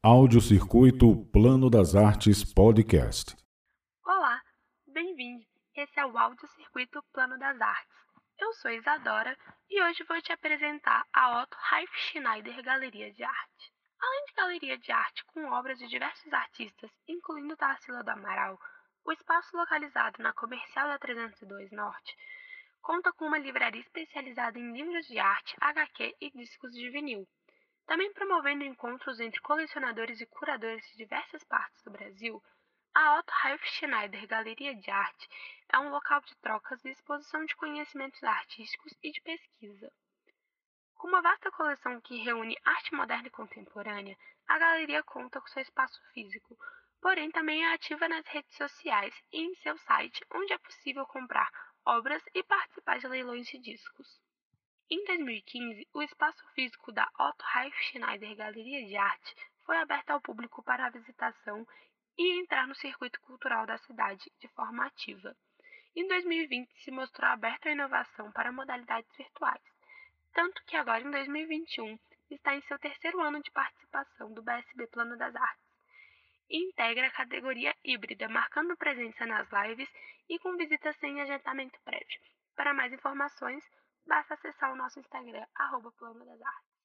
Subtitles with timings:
[0.00, 3.36] Audiocircuito Plano das Artes Podcast.
[4.06, 4.40] Olá,
[4.86, 5.44] bem-vindo.
[5.74, 7.96] Esse é o Audiocircuito Plano das Artes.
[8.38, 9.36] Eu sou Isadora
[9.68, 13.72] e hoje vou te apresentar a Otto Reif Schneider Galeria de Arte.
[14.00, 18.56] Além de galeria de arte com obras de diversos artistas, incluindo Tarsila do Amaral,
[19.04, 22.16] o espaço localizado na Comercial da 302 Norte
[22.80, 27.26] conta com uma livraria especializada em livros de arte, HQ e discos de vinil
[27.88, 32.40] também promovendo encontros entre colecionadores e curadores de diversas partes do Brasil,
[32.94, 35.26] a Otto Ralf Schneider Galeria de Arte
[35.72, 39.90] é um local de trocas e exposição de conhecimentos artísticos e de pesquisa.
[40.96, 45.62] Com uma vasta coleção que reúne arte moderna e contemporânea, a galeria conta com seu
[45.62, 46.58] espaço físico,
[47.00, 51.50] porém também é ativa nas redes sociais e em seu site, onde é possível comprar
[51.86, 54.27] obras e participar de leilões de discos.
[54.90, 60.20] Em 2015, o espaço físico da Otto Reif Schneider Galeria de Arte foi aberto ao
[60.22, 61.66] público para a visitação
[62.16, 65.36] e entrar no circuito cultural da cidade de forma ativa.
[65.94, 69.60] Em 2020, se mostrou aberto à inovação para modalidades virtuais,
[70.32, 71.98] tanto que agora, em 2021,
[72.30, 75.68] está em seu terceiro ano de participação do BSB Plano das Artes
[76.48, 79.88] e integra a categoria híbrida, marcando presença nas lives
[80.30, 82.20] e com visitas sem agendamento prévio.
[82.56, 83.62] Para mais informações,
[84.08, 86.77] basta acessar o nosso Instagram, arroba Plano das Artes.